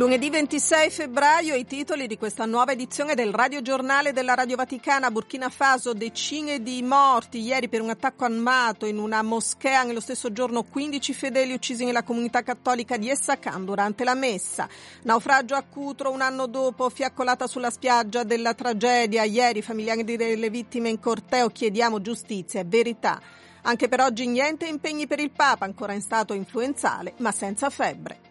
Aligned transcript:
Lunedì 0.00 0.30
26 0.30 0.88
febbraio 0.88 1.54
i 1.54 1.66
titoli 1.66 2.06
di 2.06 2.16
questa 2.16 2.46
nuova 2.46 2.72
edizione 2.72 3.14
del 3.14 3.34
Radio 3.34 3.60
Giornale 3.60 4.14
della 4.14 4.32
Radio 4.32 4.56
Vaticana. 4.56 5.10
Burkina 5.10 5.50
Faso 5.50 5.92
decine 5.92 6.62
di 6.62 6.80
morti. 6.82 7.40
Ieri 7.40 7.68
per 7.68 7.82
un 7.82 7.90
attacco 7.90 8.24
armato 8.24 8.86
in 8.86 8.96
una 8.96 9.20
moschea 9.20 9.82
nello 9.82 10.00
stesso 10.00 10.32
giorno 10.32 10.62
15 10.62 11.12
fedeli 11.12 11.52
uccisi 11.52 11.84
nella 11.84 12.02
comunità 12.02 12.42
cattolica 12.42 12.96
di 12.96 13.10
Essakan 13.10 13.66
durante 13.66 14.02
la 14.04 14.14
messa. 14.14 14.66
Naufragio 15.02 15.54
a 15.54 15.64
Cutro 15.68 16.10
un 16.10 16.22
anno 16.22 16.46
dopo 16.46 16.88
fiaccolata 16.88 17.46
sulla 17.46 17.68
spiaggia 17.68 18.22
della 18.22 18.54
tragedia. 18.54 19.24
Ieri 19.24 19.60
familiari 19.60 20.02
delle 20.04 20.48
vittime 20.48 20.88
in 20.88 20.98
corteo 20.98 21.50
chiediamo 21.50 22.00
giustizia 22.00 22.60
e 22.60 22.64
verità. 22.64 23.20
Anche 23.64 23.88
per 23.88 24.00
oggi 24.00 24.26
niente 24.26 24.64
impegni 24.64 25.06
per 25.06 25.20
il 25.20 25.30
Papa 25.30 25.66
ancora 25.66 25.92
in 25.92 26.00
stato 26.00 26.32
influenzale 26.32 27.12
ma 27.18 27.32
senza 27.32 27.68
febbre 27.68 28.29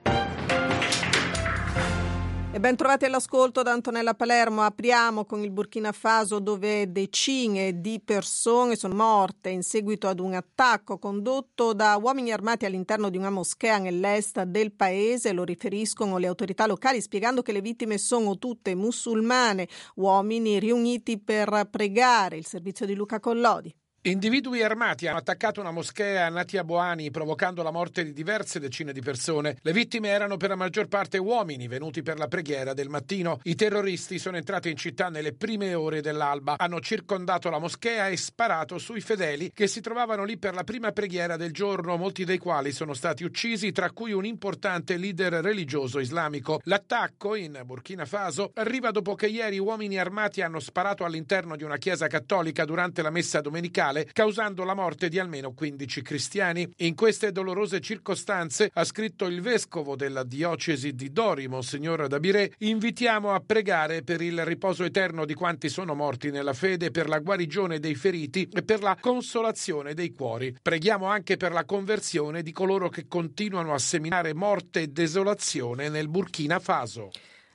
e 2.52 2.60
ben 2.60 2.76
trovati 2.76 3.06
all'ascolto 3.06 3.62
da 3.62 3.72
Antonella 3.72 4.16
Palermo. 4.16 4.64
Apriamo 4.64 5.26
con 5.26 5.44
il 5.44 5.52
Burkina 5.52 5.92
Faso 5.92 6.40
dove 6.40 6.92
decine 6.92 7.80
di 7.80 8.02
persone 8.04 8.76
sono 8.76 8.96
morte 8.96 9.50
in 9.50 9.62
seguito 9.62 10.08
ad 10.08 10.20
un 10.20 10.34
attacco 10.34 10.98
condotto 10.98 11.74
da 11.74 11.96
uomini 11.98 12.32
armati 12.32 12.66
all'interno 12.66 13.10
di 13.10 13.18
una 13.18 13.30
moschea 13.30 13.78
nell'est 13.78 14.42
del 14.44 14.72
paese. 14.72 15.32
Lo 15.32 15.44
riferiscono 15.44 16.18
le 16.18 16.26
autorità 16.26 16.66
locali 16.66 17.02
spiegando 17.02 17.44
che 17.44 17.52
le 17.52 17.62
vittime 17.62 18.00
sono 18.00 18.40
tutte 18.40 18.74
musulmane, 18.74 19.68
uomini 19.96 20.58
riuniti 20.58 21.20
per 21.20 21.68
pregare. 21.70 22.38
Il 22.38 22.48
servizio 22.48 22.88
di 22.88 22.96
Luca 22.96 23.20
Collodi. 23.20 23.72
Individui 24.04 24.64
armati 24.64 25.08
hanno 25.08 25.18
attaccato 25.18 25.60
una 25.60 25.72
moschea 25.72 26.26
a 26.26 26.30
Natia 26.30 26.64
Boani, 26.64 27.12
provocando 27.12 27.64
la 27.64 27.72
morte 27.72 28.06
di 28.06 28.14
diverse 28.14 28.58
decine 28.58 28.94
di 28.94 29.02
persone. 29.02 29.58
Le 29.62 29.74
vittime 29.74 30.08
erano 30.08 30.38
per 30.38 30.48
la 30.48 30.56
maggior 30.56 30.88
parte 30.88 31.18
uomini 31.18 31.68
venuti 31.68 32.02
per 32.02 32.18
la 32.18 32.30
preghiera 32.30 32.74
del 32.74 32.88
mattino. 32.88 33.42
I 33.44 33.56
terroristi 33.56 34.18
sono 34.18 34.38
entrati 34.38 34.70
in 34.70 34.78
città 34.78 35.10
nelle 35.10 35.34
prime 35.34 35.74
ore 35.74 36.00
dell'alba, 36.00 36.56
hanno 36.58 36.80
circondato 36.80 37.50
la 37.50 37.60
moschea 37.60 38.08
e 38.08 38.16
sparato 38.16 38.78
sui 38.78 39.02
fedeli 39.02 39.52
che 39.54 39.68
si 39.68 39.82
trovavano 39.82 40.24
lì 40.24 40.38
per 40.38 40.54
la 40.54 40.64
prima 40.64 40.94
preghiera 40.94 41.36
del 41.36 41.52
giorno, 41.52 41.98
molti 41.98 42.24
dei 42.24 42.38
quali 42.38 42.72
sono 42.72 42.94
stati 42.94 43.26
uccisi, 43.26 43.74
tra 43.74 43.92
cui 43.92 44.14
un 44.14 44.24
importante 44.24 44.96
leader 44.96 45.34
religioso 45.44 46.00
islamico. 46.00 46.62
L'attacco 46.64 47.36
in 47.36 47.62
Burkina 47.66 48.06
Faso 48.06 48.52
arriva 48.54 48.92
dopo 48.92 49.16
che 49.16 49.28
ieri 49.28 49.60
uomini 49.60 50.00
armati 50.00 50.42
hanno 50.42 50.62
sparato 50.62 51.04
all'interno 51.04 51.58
di 51.58 51.66
una 51.66 51.76
chiesa 51.76 52.08
cattolica 52.08 52.64
durante 52.64 53.02
la 53.02 53.10
messa 53.10 53.42
domenicale 53.42 53.88
causando 54.14 54.64
la 54.64 54.74
morte 54.74 55.10
di 55.10 55.20
almeno 55.20 55.54
15 55.54 56.02
cristiani. 56.02 56.70
In 56.78 56.96
queste 56.96 57.32
dolorose 57.32 57.80
circostanze, 57.80 58.70
ha 58.74 58.84
scritto 58.84 59.26
il 59.26 59.42
vescovo 59.42 59.96
della 59.96 60.24
diocesi 60.24 60.94
di 60.94 61.12
Dori, 61.12 61.48
Monsignor 61.48 62.08
Dabiré, 62.08 62.54
invitiamo 62.60 63.32
a 63.34 63.42
pregare 63.46 64.04
per 64.04 64.22
il 64.22 64.46
riposo 64.46 64.84
eterno 64.84 65.26
di 65.26 65.34
quanti 65.34 65.70
sono 65.70 65.96
morti 65.96 66.32
nella 66.32 66.54
fede, 66.54 66.92
per 66.92 67.10
la 67.10 67.20
guarigione 67.20 67.80
dei 67.80 67.96
feriti 67.96 68.48
e 68.52 68.64
per 68.64 68.82
la 68.82 68.98
consolazione 69.00 69.94
dei 69.94 70.12
cuori. 70.12 70.56
Preghiamo 70.62 71.06
anche 71.06 71.38
per 71.38 71.52
la 71.52 71.66
conversione 71.66 72.42
di 72.42 72.52
coloro 72.52 72.90
che 72.90 73.08
continuano 73.08 73.74
a 73.74 73.80
seminare 73.80 74.34
morte 74.34 74.82
e 74.82 74.88
desolazione 74.88 75.90
nel 75.90 76.10
Burkina 76.10 76.60
Faso. 76.60 77.10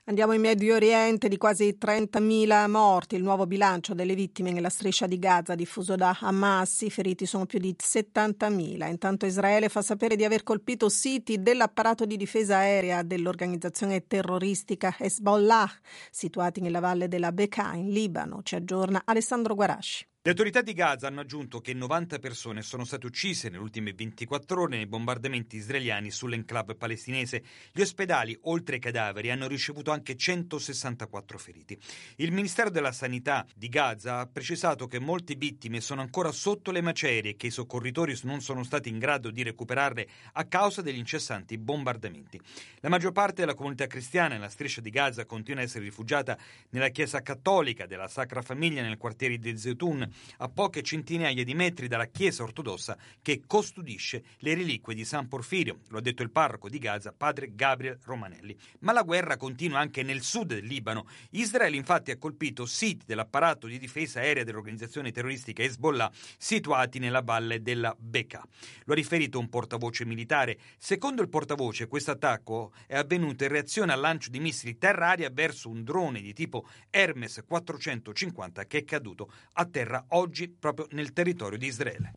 Andiamo 0.06 0.34
in 0.34 0.42
Medio 0.42 0.74
Oriente 0.74 1.28
di 1.28 1.38
quasi 1.38 1.78
30.000 1.80 2.68
morti, 2.68 3.14
il 3.14 3.22
nuovo 3.22 3.46
bilancio 3.46 3.94
delle 3.94 4.14
vittime 4.14 4.52
nella 4.52 4.68
striscia 4.68 5.06
di 5.06 5.18
Gaza 5.18 5.54
diffuso 5.54 5.94
da 5.96 6.14
Hamas, 6.20 6.82
i 6.82 6.90
feriti 6.90 7.24
sono 7.24 7.46
più 7.46 7.58
di 7.58 7.74
70.000. 7.74 8.86
Intanto 8.86 9.24
Israele 9.24 9.70
fa 9.70 9.80
sapere 9.80 10.14
di 10.14 10.22
aver 10.22 10.42
colpito 10.42 10.90
siti 10.90 11.40
dell'apparato 11.40 12.04
di 12.04 12.18
difesa 12.18 12.58
aerea 12.58 13.02
dell'organizzazione 13.02 14.06
terroristica 14.06 14.94
Hezbollah, 14.98 15.70
situati 16.10 16.60
nella 16.60 16.80
valle 16.80 17.08
della 17.08 17.32
Bekaa 17.32 17.74
in 17.74 17.88
Libano. 17.88 18.42
Ci 18.42 18.56
aggiorna 18.56 19.00
Alessandro 19.06 19.54
Guarasci. 19.54 20.06
Le 20.26 20.30
autorità 20.30 20.62
di 20.62 20.72
Gaza 20.72 21.06
hanno 21.06 21.20
aggiunto 21.20 21.60
che 21.60 21.74
90 21.74 22.18
persone 22.18 22.62
sono 22.62 22.86
state 22.86 23.04
uccise 23.04 23.50
nelle 23.50 23.62
ultime 23.62 23.92
24 23.92 24.62
ore 24.62 24.76
nei 24.76 24.86
bombardamenti 24.86 25.56
israeliani 25.56 26.10
sull'enclave 26.10 26.76
palestinese. 26.76 27.42
Gli 27.70 27.82
ospedali, 27.82 28.34
oltre 28.44 28.76
ai 28.76 28.80
cadaveri, 28.80 29.30
hanno 29.30 29.46
ricevuto 29.46 29.90
anche 29.90 30.16
164 30.16 31.36
feriti. 31.36 31.78
Il 32.16 32.32
Ministero 32.32 32.70
della 32.70 32.92
Sanità 32.92 33.46
di 33.54 33.68
Gaza 33.68 34.20
ha 34.20 34.26
precisato 34.26 34.86
che 34.86 34.98
molte 34.98 35.34
vittime 35.34 35.82
sono 35.82 36.00
ancora 36.00 36.32
sotto 36.32 36.70
le 36.70 36.80
macerie 36.80 37.32
e 37.32 37.36
che 37.36 37.48
i 37.48 37.50
soccorritori 37.50 38.18
non 38.22 38.40
sono 38.40 38.64
stati 38.64 38.88
in 38.88 38.98
grado 38.98 39.30
di 39.30 39.42
recuperarle 39.42 40.08
a 40.32 40.44
causa 40.46 40.80
degli 40.80 40.96
incessanti 40.96 41.58
bombardamenti. 41.58 42.40
La 42.80 42.88
maggior 42.88 43.12
parte 43.12 43.42
della 43.42 43.52
comunità 43.52 43.86
cristiana 43.86 44.36
nella 44.36 44.48
striscia 44.48 44.80
di 44.80 44.88
Gaza 44.88 45.26
continua 45.26 45.60
a 45.60 45.64
essere 45.64 45.84
rifugiata 45.84 46.38
nella 46.70 46.88
chiesa 46.88 47.20
cattolica 47.20 47.84
della 47.84 48.08
Sacra 48.08 48.40
Famiglia 48.40 48.80
nel 48.80 48.96
quartiere 48.96 49.36
di 49.36 49.58
Zeytun 49.58 50.12
a 50.38 50.48
poche 50.48 50.82
centinaia 50.82 51.44
di 51.44 51.54
metri 51.54 51.88
dalla 51.88 52.06
chiesa 52.06 52.42
ortodossa 52.42 52.96
che 53.22 53.42
custodisce 53.46 54.24
le 54.38 54.54
reliquie 54.54 54.94
di 54.94 55.04
San 55.04 55.28
Porfirio, 55.28 55.80
lo 55.88 55.98
ha 55.98 56.00
detto 56.00 56.22
il 56.22 56.30
parroco 56.30 56.68
di 56.68 56.78
Gaza, 56.78 57.12
padre 57.12 57.54
Gabriel 57.54 57.98
Romanelli. 58.02 58.56
Ma 58.80 58.92
la 58.92 59.02
guerra 59.02 59.36
continua 59.36 59.78
anche 59.78 60.02
nel 60.02 60.22
sud 60.22 60.48
del 60.54 60.64
Libano. 60.64 61.06
Israele 61.30 61.76
infatti 61.76 62.10
ha 62.10 62.18
colpito 62.18 62.66
siti 62.66 63.04
dell'apparato 63.06 63.66
di 63.66 63.78
difesa 63.78 64.20
aerea 64.20 64.44
dell'organizzazione 64.44 65.12
terroristica 65.12 65.62
Hezbollah 65.62 66.10
situati 66.36 66.98
nella 66.98 67.22
valle 67.22 67.62
della 67.62 67.94
Bekaa. 67.98 68.46
Lo 68.84 68.92
ha 68.92 68.96
riferito 68.96 69.38
un 69.38 69.48
portavoce 69.48 70.04
militare. 70.04 70.58
Secondo 70.78 71.22
il 71.22 71.28
portavoce 71.28 71.86
questo 71.86 72.12
attacco 72.12 72.72
è 72.86 72.96
avvenuto 72.96 73.44
in 73.44 73.50
reazione 73.50 73.92
al 73.92 74.00
lancio 74.00 74.30
di 74.30 74.40
missili 74.40 74.78
terra-aria 74.78 75.30
verso 75.30 75.68
un 75.68 75.82
drone 75.84 76.20
di 76.20 76.32
tipo 76.32 76.66
Hermes 76.90 77.42
450 77.46 78.66
che 78.66 78.78
è 78.78 78.84
caduto 78.84 79.30
a 79.54 79.64
terra 79.64 80.03
oggi 80.10 80.48
proprio 80.48 80.86
nel 80.90 81.12
territorio 81.12 81.58
di 81.58 81.66
Israele. 81.66 82.12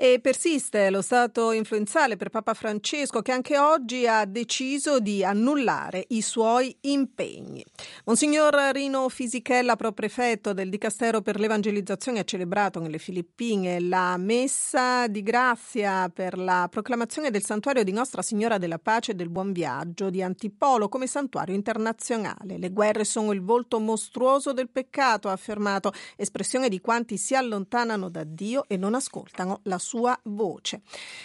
E 0.00 0.20
persiste 0.20 0.90
lo 0.90 1.02
stato 1.02 1.50
influenzale 1.50 2.16
per 2.16 2.28
Papa 2.28 2.54
Francesco 2.54 3.20
che 3.20 3.32
anche 3.32 3.58
oggi 3.58 4.06
ha 4.06 4.24
deciso 4.26 5.00
di 5.00 5.24
annullare 5.24 6.04
i 6.10 6.22
suoi 6.22 6.72
impegni. 6.82 7.64
Monsignor 8.04 8.54
Rino 8.72 9.08
Fisichella, 9.08 9.74
proprefetto 9.74 10.52
del 10.52 10.68
Dicastero 10.68 11.20
per 11.20 11.40
l'Evangelizzazione, 11.40 12.20
ha 12.20 12.24
celebrato 12.24 12.78
nelle 12.78 12.98
Filippine 12.98 13.80
la 13.80 14.16
messa 14.18 15.08
di 15.08 15.20
grazia 15.24 16.08
per 16.10 16.38
la 16.38 16.68
proclamazione 16.70 17.32
del 17.32 17.44
santuario 17.44 17.82
di 17.82 17.90
Nostra 17.90 18.22
Signora 18.22 18.56
della 18.56 18.78
Pace 18.78 19.10
e 19.10 19.14
del 19.16 19.30
Buon 19.30 19.50
Viaggio 19.50 20.10
di 20.10 20.22
Antipolo 20.22 20.88
come 20.88 21.08
santuario 21.08 21.56
internazionale. 21.56 22.56
Le 22.56 22.70
guerre 22.70 23.02
sono 23.02 23.32
il 23.32 23.42
volto 23.42 23.80
mostruoso 23.80 24.52
del 24.52 24.68
peccato, 24.70 25.28
ha 25.28 25.32
affermato, 25.32 25.92
espressione 26.14 26.68
di 26.68 26.80
quanti 26.80 27.16
si 27.16 27.34
allontanano 27.34 28.08
da 28.08 28.22
Dio 28.22 28.62
e 28.68 28.76
non 28.76 28.94
ascoltano 28.94 29.58
la 29.64 29.78
sua 29.78 29.86
sua 29.88 30.18
voce. 30.24 30.82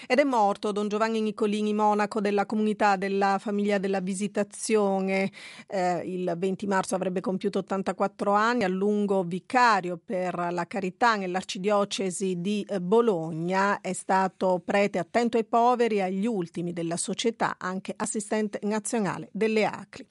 Ed 0.07 0.19
è 0.19 0.23
morto 0.23 0.71
Don 0.71 0.87
Giovanni 0.87 1.19
Nicolini, 1.19 1.73
monaco 1.73 2.21
della 2.21 2.45
comunità 2.45 2.95
della 2.95 3.37
famiglia 3.37 3.77
della 3.77 3.99
Visitazione. 3.99 5.29
Eh, 5.67 5.97
il 6.05 6.33
20 6.37 6.65
marzo 6.65 6.95
avrebbe 6.95 7.19
compiuto 7.19 7.59
84 7.59 8.31
anni, 8.31 8.63
a 8.63 8.69
lungo 8.69 9.23
vicario 9.23 9.99
per 10.03 10.47
la 10.51 10.65
carità 10.65 11.15
nell'arcidiocesi 11.17 12.39
di 12.39 12.65
eh, 12.69 12.79
Bologna. 12.79 13.81
È 13.81 13.91
stato 13.91 14.61
prete 14.63 14.97
attento 14.97 15.35
ai 15.35 15.43
poveri 15.43 15.97
e 15.97 16.03
agli 16.03 16.25
ultimi 16.25 16.71
della 16.71 16.97
società, 16.97 17.57
anche 17.59 17.93
assistente 17.97 18.59
nazionale 18.63 19.27
delle 19.33 19.65
ACLI. 19.65 20.07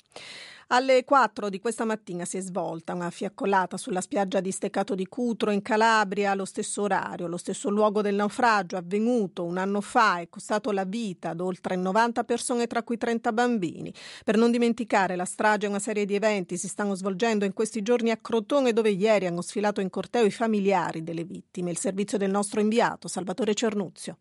Alle 0.68 1.04
4 1.04 1.48
di 1.48 1.60
questa 1.60 1.84
mattina 1.84 2.24
si 2.24 2.38
è 2.38 2.40
svolta 2.40 2.94
una 2.94 3.10
fiaccolata 3.10 3.76
sulla 3.76 4.00
spiaggia 4.00 4.40
di 4.40 4.50
Steccato 4.50 4.94
di 4.94 5.06
Cutro 5.06 5.50
in 5.50 5.60
Calabria 5.60 6.30
allo 6.30 6.44
stesso 6.44 6.82
orario, 6.82 7.26
lo 7.26 7.36
stesso 7.36 7.68
luogo 7.68 8.00
del 8.00 8.14
naufragio 8.14 8.76
avvenuto 8.76 9.44
un 9.44 9.58
anno 9.58 9.80
fa 9.80 10.20
e 10.20 10.28
costato 10.28 10.70
la 10.70 10.84
vita 10.84 11.30
ad 11.30 11.40
oltre 11.40 11.76
90 11.76 12.24
persone 12.24 12.66
tra 12.66 12.82
cui 12.82 12.96
30 12.96 13.32
bambini. 13.32 13.92
Per 14.24 14.36
non 14.36 14.50
dimenticare 14.50 15.16
la 15.16 15.24
strage 15.24 15.66
una 15.66 15.78
serie 15.78 16.04
di 16.04 16.14
eventi 16.14 16.56
si 16.56 16.68
stanno 16.68 16.94
svolgendo 16.94 17.44
in 17.44 17.52
questi 17.52 17.82
giorni 17.82 18.10
a 18.10 18.16
Crotone 18.16 18.72
dove 18.72 18.90
ieri 18.90 19.26
hanno 19.26 19.42
sfilato 19.42 19.80
in 19.80 19.90
corteo 19.90 20.24
i 20.24 20.30
familiari 20.30 21.02
delle 21.02 21.24
vittime. 21.24 21.70
Il 21.70 21.78
servizio 21.78 22.18
del 22.18 22.30
nostro 22.30 22.60
inviato 22.60 23.08
Salvatore 23.08 23.54
Cernuzio. 23.54 24.18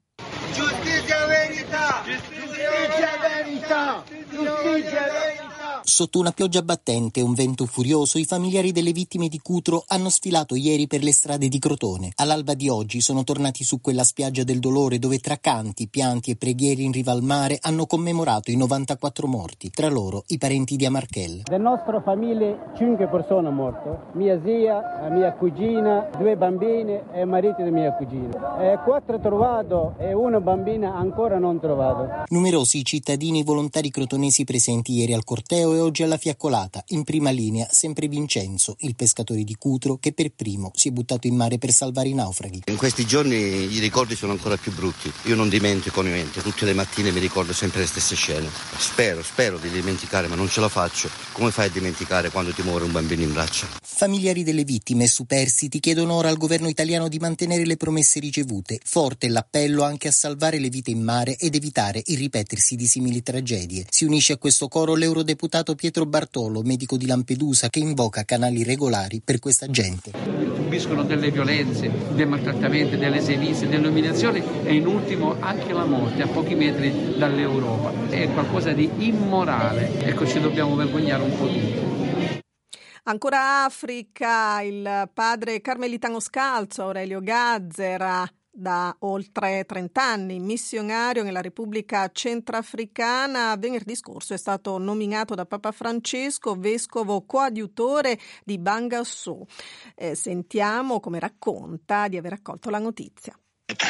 Giustizia 0.54 1.26
verità! 1.28 2.04
Giustizia 2.04 3.18
verità! 3.22 4.04
Giustizia 4.30 5.08
verità! 5.08 5.41
Sotto 5.83 6.19
una 6.19 6.31
pioggia 6.31 6.62
battente 6.62 7.19
e 7.19 7.24
un 7.24 7.33
vento 7.33 7.66
furioso, 7.66 8.19
i 8.19 8.25
familiari 8.25 8.72
delle 8.72 8.92
vittime 8.92 9.28
di 9.28 9.39
Cutro 9.39 9.83
hanno 9.88 10.10
sfilato 10.10 10.56
ieri 10.56 10.86
per 10.86 11.01
le 11.01 11.12
strade 11.12 11.48
di 11.48 11.57
Crotone. 11.57 12.12
All'alba 12.18 12.54
di 12.54 12.69
oggi 12.69 13.01
sono 13.01 13.24
tornati 13.24 13.63
su 13.63 13.81
quella 13.81 14.04
spiaggia 14.04 14.44
del 14.44 14.60
dolore 14.60 15.00
dove 15.00 15.18
tra 15.18 15.38
canti, 15.38 15.88
pianti 15.88 16.30
e 16.31 16.36
preghiere 16.36 16.83
in 16.83 16.92
riva 16.92 17.12
al 17.12 17.24
mare 17.24 17.57
hanno 17.62 17.88
commemorato 17.88 18.51
i 18.51 18.57
94 18.57 19.28
morti, 19.28 19.72
tra 19.72 19.89
loro 19.89 20.24
i 20.28 20.38
parenti 20.38 20.75
di 20.75 20.86
Amarchel. 20.86 21.44
Nella 21.50 21.69
nostra 21.69 22.00
famiglia 22.01 22.74
5 22.77 23.07
persone 23.07 23.50
morte, 23.50 24.13
mia 24.13 24.39
zia, 24.44 25.10
mia 25.10 25.34
cugina, 25.34 26.10
due 26.16 26.38
bambine 26.38 27.06
e 27.12 27.22
il 27.22 27.27
marito 27.27 27.63
di 27.63 27.72
mia 27.72 27.92
cugina. 27.94 28.60
E 28.62 28.80
quattro 28.84 29.19
trovato 29.19 29.95
e 29.98 30.13
una 30.13 30.39
bambina 30.39 30.95
ancora 30.95 31.39
non 31.39 31.60
trovato. 31.60 32.25
Numerosi 32.27 32.77
i 32.77 32.86
cittadini 32.86 33.44
volontari 33.44 33.89
crotonesi 33.89 34.44
presenti 34.44 34.94
ieri 34.94 35.13
al 35.13 35.24
corteo 35.24 35.69
e 35.74 35.80
oggi 35.80 36.04
alla 36.04 36.18
fiaccolata. 36.18 36.84
In 36.90 37.04
prima 37.04 37.30
linea 37.30 37.68
sempre 37.70 38.08
Vincenzo, 38.08 38.76
il 38.80 38.96
pescatore 38.96 39.44
di 39.44 39.56
Cutro 39.56 39.98
che 39.98 40.14
per 40.14 40.32
primo 40.34 40.72
si 40.76 40.90
è 40.90 40.92
buttato 40.92 41.28
in 41.28 41.36
mare 41.36 41.58
per 41.58 41.72
salvare 41.72 42.10
i 42.10 42.14
naufraghi. 42.14 42.64
In 42.68 42.78
questi 42.78 43.06
giorni 43.06 43.36
i 43.36 43.80
ricordi 43.80 44.16
sono 44.16 44.32
ancora 44.32 44.58
più 44.58 44.74
brutti. 44.74 45.12
Io 45.26 45.36
non 45.36 45.50
dimentico 45.50 46.02
niente, 46.02 46.42
tutte 46.42 46.66
le 46.66 46.74
mattine 46.74 47.12
mi 47.12 47.20
ricordo 47.20 47.54
sempre 47.54 47.82
le 47.82 47.88
stesse 47.88 48.16
scene. 48.16 48.50
Spero, 48.78 49.22
spero 49.22 49.58
di 49.58 49.70
dimenticare, 49.70 50.28
ma 50.28 50.36
non 50.36 50.50
ce 50.50 50.60
la 50.60 50.70
faccio. 50.70 51.10
Come 51.34 51.52
fai 51.52 51.68
a 51.68 51.70
dimenticare 51.70 52.30
quando 52.32 52.52
ti 52.52 52.64
muore 52.64 52.86
un 52.86 52.92
bambino 52.92 53.22
in 53.22 53.34
braccia? 53.34 53.68
Familiari 53.82 54.44
delle 54.44 54.64
vittime 54.64 55.06
superstiti 55.06 55.80
chiedono 55.80 56.16
ora 56.16 56.30
al 56.30 56.38
governo 56.38 56.68
italiano 56.68 57.08
di 57.08 57.20
mantenere 57.20 57.66
le 57.66 57.78
promesse 57.78 58.20
ricevute. 58.20 58.80
Forte 58.84 59.28
l'appello 59.28 59.84
anche 59.84 60.08
a 60.08 60.12
salvare 60.12 60.58
le 60.58 60.70
vite 60.70 60.90
in 60.90 61.04
mare 61.04 61.36
ed 61.36 61.54
evitare 61.54 62.02
il 62.06 62.18
ripetersi 62.18 62.76
di 62.76 62.88
simili 62.88 63.22
tragedie. 63.22 63.86
Si 63.90 64.06
unisce 64.06 64.34
a 64.34 64.38
questo 64.38 64.68
coro 64.68 64.96
l'eurodeputato 64.96 65.61
Pietro 65.75 66.06
Bartolo, 66.06 66.62
medico 66.63 66.98
di 66.98 67.06
Lampedusa, 67.06 67.69
che 67.69 67.80
invoca 67.80 68.24
canali 68.24 68.63
regolari 68.63 69.22
per 69.24 69.40
questa 69.40 69.68
gente. 69.68 70.12
Subiscono 70.56 71.04
delle 71.04 71.31
violenze, 71.31 71.90
dei 72.13 72.25
maltrattamenti, 72.25 72.98
delle 72.98 73.22
sevizie, 73.22 73.68
delle 73.69 73.88
umiliazioni 73.88 74.44
e 74.63 74.74
in 74.74 74.86
ultimo 74.88 75.36
anche 75.40 75.72
la 75.72 75.86
morte 75.86 76.24
a 76.24 76.28
pochi 76.28 76.56
metri 76.56 77.16
dall'Europa. 77.18 78.10
È 78.10 78.31
qualcosa 78.34 78.72
di 78.72 78.90
immorale. 78.98 80.00
Ecco, 80.00 80.25
ci 80.25 80.40
dobbiamo 80.40 80.75
vergognare 80.75 81.24
un 81.24 81.38
po' 81.38 81.46
tutti. 81.48 82.40
Ancora 83.04 83.63
Africa, 83.63 84.62
il 84.62 85.10
padre 85.13 85.62
carmelitano 85.62 86.19
scalzo 86.19 86.84
Aurelio 86.84 87.22
Gazzera 87.22 88.28
da 88.51 88.95
oltre 89.00 89.65
30 89.65 90.03
anni, 90.03 90.39
missionario 90.39 91.24
nella 91.24 91.42
Repubblica 91.42 92.09
Centrafricana. 92.12 93.56
Venerdì 93.57 93.95
scorso 93.95 94.33
è 94.33 94.38
stato 94.38 94.77
nominato 94.77 95.36
da 95.36 95.45
Papa 95.45 95.71
Francesco 95.71 96.56
vescovo 96.56 97.25
coadiutore 97.25 98.19
di 98.44 98.57
Bangassou. 98.59 99.45
Eh, 99.95 100.15
sentiamo 100.15 101.00
come 101.00 101.19
racconta 101.19 102.07
di 102.07 102.18
aver 102.18 102.33
accolto 102.33 102.69
la 102.69 102.80
notizia. 102.80 103.36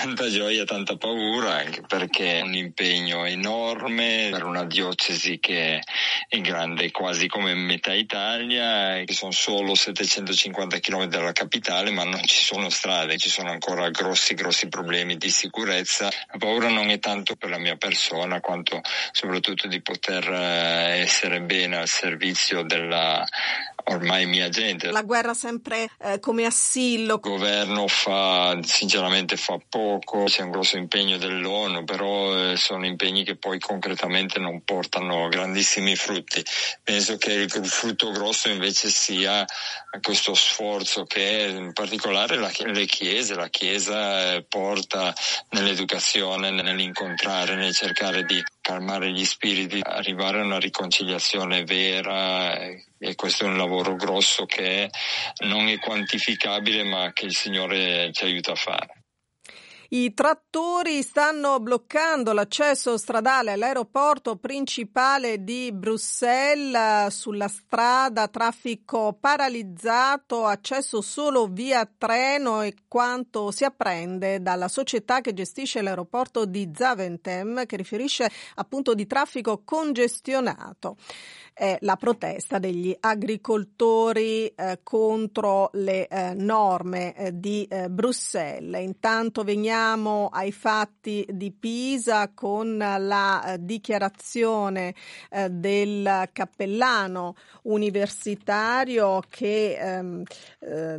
Tanta 0.01 0.29
gioia, 0.29 0.63
tanta 0.65 0.97
paura, 0.97 1.57
anche 1.57 1.81
perché 1.81 2.39
è 2.39 2.41
un 2.41 2.55
impegno 2.55 3.23
enorme 3.23 4.29
per 4.31 4.45
una 4.45 4.65
diocesi 4.65 5.37
che 5.37 5.79
è 6.27 6.41
grande 6.41 6.89
quasi 6.89 7.27
come 7.27 7.53
metà 7.53 7.93
Italia, 7.93 9.03
che 9.03 9.13
sono 9.13 9.29
solo 9.29 9.75
750 9.75 10.79
km 10.79 11.05
dalla 11.05 11.33
capitale, 11.33 11.91
ma 11.91 12.03
non 12.03 12.23
ci 12.23 12.43
sono 12.43 12.69
strade, 12.69 13.19
ci 13.19 13.29
sono 13.29 13.51
ancora 13.51 13.91
grossi, 13.91 14.33
grossi 14.33 14.69
problemi 14.69 15.17
di 15.17 15.29
sicurezza. 15.29 16.05
La 16.05 16.37
paura 16.39 16.69
non 16.69 16.89
è 16.89 16.97
tanto 16.97 17.35
per 17.35 17.51
la 17.51 17.59
mia 17.59 17.75
persona, 17.75 18.39
quanto 18.39 18.81
soprattutto 19.11 19.67
di 19.67 19.83
poter 19.83 20.27
eh, 20.27 21.01
essere 21.01 21.41
bene 21.41 21.77
al 21.77 21.87
servizio 21.87 22.63
della 22.63 23.23
ormai 23.85 24.25
mia 24.25 24.49
gente. 24.49 24.91
La 24.91 25.03
guerra 25.03 25.33
sempre 25.33 25.89
eh, 25.99 26.19
come 26.19 26.45
assillo. 26.45 27.15
Il 27.15 27.19
governo 27.19 27.87
fa, 27.87 28.57
sinceramente 28.63 29.37
fa 29.37 29.57
poco, 29.67 30.25
c'è 30.25 30.43
un 30.43 30.51
grosso 30.51 30.77
impegno 30.77 31.17
dell'ONU, 31.17 31.83
però 31.83 32.51
eh, 32.51 32.57
sono 32.57 32.85
impegni 32.85 33.23
che 33.23 33.35
poi 33.35 33.59
concretamente 33.59 34.39
non 34.39 34.63
portano 34.63 35.27
grandissimi 35.27 35.95
frutti. 35.95 36.43
Penso 36.83 37.17
che 37.17 37.33
il 37.33 37.65
frutto 37.65 38.11
grosso 38.11 38.49
invece 38.49 38.89
sia 38.89 39.45
questo 39.99 40.33
sforzo 40.33 41.03
che 41.03 41.47
in 41.49 41.73
particolare 41.73 42.37
la, 42.37 42.51
le 42.65 42.85
chiese, 42.85 43.35
la 43.35 43.49
Chiesa 43.49 44.35
eh, 44.35 44.43
porta 44.43 45.13
nell'educazione, 45.49 46.49
nell'incontrare, 46.51 47.55
nel 47.55 47.75
cercare 47.75 48.23
di 48.23 48.41
calmare 48.61 49.11
gli 49.11 49.25
spiriti, 49.25 49.79
arrivare 49.83 50.39
a 50.39 50.43
una 50.43 50.59
riconciliazione 50.59 51.63
vera 51.63 52.57
e 52.59 53.15
questo 53.15 53.43
è 53.43 53.47
un 53.47 53.57
lavoro 53.57 53.95
grosso 53.95 54.45
che 54.45 54.89
non 55.45 55.67
è 55.67 55.79
quantificabile 55.79 56.83
ma 56.83 57.11
che 57.11 57.25
il 57.25 57.35
Signore 57.35 58.11
ci 58.13 58.23
aiuta 58.23 58.51
a 58.51 58.55
fare. 58.55 59.00
I 59.93 60.13
trattori 60.13 61.01
stanno 61.01 61.59
bloccando 61.59 62.31
l'accesso 62.31 62.97
stradale 62.97 63.51
all'aeroporto 63.51 64.37
principale 64.37 65.43
di 65.43 65.73
Bruxelles. 65.73 67.13
Sulla 67.13 67.49
strada, 67.49 68.29
traffico 68.29 69.17
paralizzato, 69.19 70.45
accesso 70.45 71.01
solo 71.01 71.47
via 71.47 71.85
treno 71.97 72.61
e 72.61 72.73
quanto 72.87 73.51
si 73.51 73.65
apprende 73.65 74.41
dalla 74.41 74.69
società 74.69 75.19
che 75.19 75.33
gestisce 75.33 75.81
l'aeroporto 75.81 76.45
di 76.45 76.71
Zaventem 76.73 77.65
che 77.65 77.75
riferisce 77.75 78.31
appunto 78.55 78.93
di 78.93 79.05
traffico 79.05 79.61
congestionato 79.65 80.95
è 81.53 81.77
la 81.81 81.95
protesta 81.95 82.59
degli 82.59 82.95
agricoltori 82.99 84.47
eh, 84.47 84.79
contro 84.83 85.69
le 85.73 86.07
eh, 86.07 86.33
norme 86.33 87.15
eh, 87.15 87.39
di 87.39 87.65
eh, 87.69 87.89
Bruxelles. 87.89 88.81
Intanto 88.83 89.43
veniamo 89.43 90.29
ai 90.31 90.51
fatti 90.51 91.25
di 91.29 91.51
Pisa 91.51 92.31
con 92.33 92.77
la 92.77 93.43
eh, 93.43 93.57
dichiarazione 93.59 94.95
eh, 95.29 95.49
del 95.49 96.29
cappellano 96.31 97.35
universitario 97.63 99.21
che 99.29 99.77
ehm, 99.77 100.23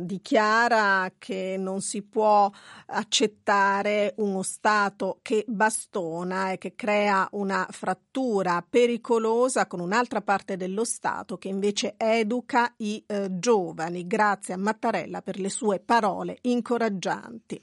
dichiara 0.01 1.11
che 1.17 1.55
non 1.57 1.81
si 1.81 2.01
può 2.01 2.49
accettare 2.87 4.13
uno 4.17 4.41
Stato 4.43 5.19
che 5.21 5.45
bastona 5.47 6.51
e 6.51 6.57
che 6.57 6.75
crea 6.75 7.27
una 7.31 7.65
frattura 7.69 8.63
pericolosa 8.67 9.67
con 9.67 9.79
un'altra 9.79 10.21
parte 10.21 10.42
dello 10.43 10.83
Stato 10.83 11.37
che 11.37 11.47
invece 11.47 11.95
educa 11.97 12.73
i 12.77 13.03
eh, 13.07 13.27
giovani. 13.39 14.05
Grazie 14.05 14.53
a 14.53 14.57
Mattarella 14.57 15.21
per 15.21 15.39
le 15.39 15.49
sue 15.49 15.79
parole 15.79 16.37
incoraggianti. 16.41 17.59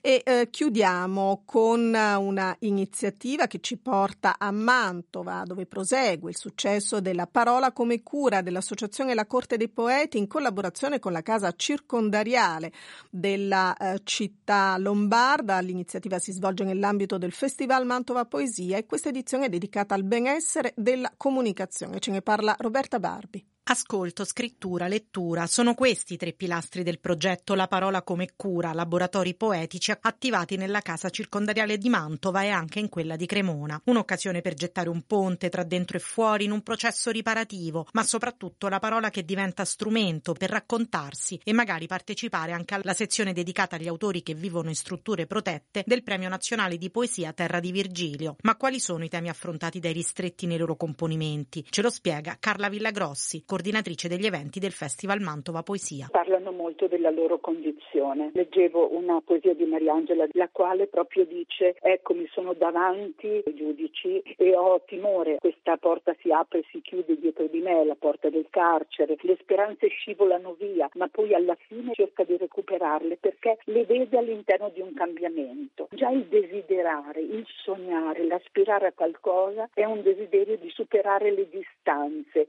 E 0.00 0.22
eh, 0.24 0.48
chiudiamo 0.50 1.42
con 1.44 1.94
una 1.94 2.56
iniziativa 2.60 3.46
che 3.46 3.60
ci 3.60 3.76
porta 3.76 4.36
a 4.38 4.50
Mantova, 4.50 5.42
dove 5.44 5.66
prosegue 5.66 6.30
il 6.30 6.36
successo 6.36 7.00
della 7.00 7.26
parola 7.26 7.72
come 7.72 8.02
cura 8.02 8.42
dell'Associazione 8.42 9.14
La 9.14 9.26
Corte 9.26 9.56
dei 9.56 9.68
Poeti 9.68 10.18
in 10.18 10.26
collaborazione 10.26 10.98
con 10.98 11.12
la 11.12 11.22
casa 11.22 11.52
circondariale 11.54 12.72
della 13.10 13.76
eh, 13.76 14.00
città 14.04 14.76
lombarda. 14.78 15.60
L'iniziativa 15.60 16.18
si 16.18 16.32
svolge 16.32 16.64
nell'ambito 16.64 17.18
del 17.18 17.32
Festival 17.32 17.86
Mantova 17.86 18.24
Poesia 18.24 18.76
e 18.76 18.86
questa 18.86 19.10
edizione 19.10 19.46
è 19.46 19.48
dedicata 19.48 19.94
al 19.94 20.04
benessere 20.04 20.72
della 20.76 21.12
comunicazione. 21.16 22.00
Ce 22.00 22.10
ne 22.10 22.22
parla 22.24 22.56
Roberta 22.58 22.98
Barbi. 22.98 23.53
Ascolto, 23.66 24.26
scrittura, 24.26 24.88
lettura 24.88 25.46
sono 25.46 25.72
questi 25.72 26.14
i 26.14 26.16
tre 26.18 26.34
pilastri 26.34 26.82
del 26.82 27.00
progetto 27.00 27.54
La 27.54 27.66
parola 27.66 28.02
come 28.02 28.28
cura, 28.36 28.74
laboratori 28.74 29.34
poetici 29.34 29.90
attivati 29.98 30.56
nella 30.56 30.82
casa 30.82 31.08
circondariale 31.08 31.78
di 31.78 31.88
Mantova 31.88 32.42
e 32.42 32.50
anche 32.50 32.78
in 32.78 32.90
quella 32.90 33.16
di 33.16 33.24
Cremona. 33.24 33.80
Un'occasione 33.86 34.42
per 34.42 34.52
gettare 34.52 34.90
un 34.90 35.06
ponte 35.06 35.48
tra 35.48 35.62
dentro 35.62 35.96
e 35.96 36.00
fuori 36.00 36.44
in 36.44 36.50
un 36.50 36.62
processo 36.62 37.10
riparativo, 37.10 37.86
ma 37.92 38.02
soprattutto 38.02 38.68
la 38.68 38.80
parola 38.80 39.08
che 39.08 39.24
diventa 39.24 39.64
strumento 39.64 40.34
per 40.34 40.50
raccontarsi 40.50 41.40
e 41.42 41.54
magari 41.54 41.86
partecipare 41.86 42.52
anche 42.52 42.74
alla 42.74 42.92
sezione 42.92 43.32
dedicata 43.32 43.76
agli 43.76 43.88
autori 43.88 44.22
che 44.22 44.34
vivono 44.34 44.68
in 44.68 44.76
strutture 44.76 45.26
protette 45.26 45.84
del 45.86 46.02
Premio 46.02 46.28
Nazionale 46.28 46.76
di 46.76 46.90
Poesia 46.90 47.32
Terra 47.32 47.60
di 47.60 47.72
Virgilio. 47.72 48.36
Ma 48.42 48.56
quali 48.56 48.78
sono 48.78 49.04
i 49.04 49.08
temi 49.08 49.30
affrontati 49.30 49.80
dai 49.80 49.94
ristretti 49.94 50.44
nei 50.44 50.58
loro 50.58 50.76
componimenti? 50.76 51.64
Ce 51.70 51.80
lo 51.80 51.88
spiega 51.88 52.36
Carla 52.38 52.68
Villagrossi 52.68 53.42
coordinatrice 53.54 54.08
degli 54.08 54.26
eventi 54.26 54.58
del 54.58 54.72
Festival 54.72 55.20
Mantova 55.20 55.62
Poesia. 55.62 56.08
Parlano 56.10 56.50
molto 56.50 56.88
della 56.88 57.10
loro 57.10 57.38
condizione. 57.38 58.32
Leggevo 58.34 58.96
una 58.96 59.20
poesia 59.24 59.54
di 59.54 59.64
Mariangela, 59.64 60.26
la 60.32 60.48
quale 60.50 60.88
proprio 60.88 61.24
dice: 61.24 61.76
Ecco, 61.80 62.14
mi 62.14 62.26
sono 62.32 62.54
davanti 62.54 63.42
ai 63.46 63.54
giudici 63.54 64.20
e 64.36 64.56
ho 64.56 64.82
timore. 64.84 65.36
Questa 65.38 65.76
porta 65.76 66.16
si 66.18 66.32
apre 66.32 66.58
e 66.58 66.64
si 66.72 66.80
chiude 66.80 67.16
dietro 67.16 67.46
di 67.46 67.60
me, 67.60 67.84
la 67.84 67.94
porta 67.94 68.28
del 68.28 68.48
carcere. 68.50 69.16
Le 69.20 69.36
speranze 69.40 69.86
scivolano 69.86 70.56
via, 70.58 70.90
ma 70.94 71.06
poi 71.06 71.32
alla 71.32 71.56
fine 71.68 71.92
cerca 71.94 72.24
di 72.24 72.36
recuperarle 72.36 73.18
perché 73.18 73.58
le 73.66 73.84
vede 73.84 74.18
all'interno 74.18 74.70
di 74.70 74.80
un 74.80 74.94
cambiamento. 74.94 75.86
Già 75.92 76.10
il 76.10 76.24
desiderare, 76.24 77.20
il 77.20 77.46
sognare, 77.62 78.26
l'aspirare 78.26 78.88
a 78.88 78.92
qualcosa 78.92 79.68
è 79.72 79.84
un 79.84 80.02
desiderio 80.02 80.56
di 80.56 80.70
superare 80.70 81.30
le 81.30 81.48
distanze. 81.48 82.48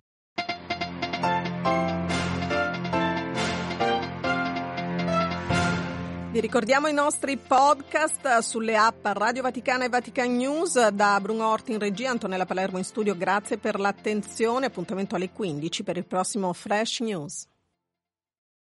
Vi 6.36 6.42
ricordiamo 6.42 6.88
i 6.88 6.94
nostri 6.94 7.38
podcast 7.38 8.40
sulle 8.40 8.76
app 8.76 9.06
Radio 9.06 9.42
Vaticana 9.42 9.86
e 9.86 9.88
Vatican 9.90 10.36
News 10.36 10.90
da 10.90 11.18
Bruno 11.22 11.48
Orti 11.50 11.72
in 11.72 11.80
regia, 11.80 12.10
Antonella 12.10 12.46
Palermo 12.46 12.78
in 12.78 12.84
studio. 12.84 13.16
Grazie 13.16 13.58
per 13.58 13.80
l'attenzione. 13.80 14.66
Appuntamento 14.66 15.16
alle 15.16 15.32
15 15.32 15.84
per 15.84 15.96
il 15.96 16.06
prossimo 16.06 16.52
Fresh 16.52 17.00
News. 17.00 17.48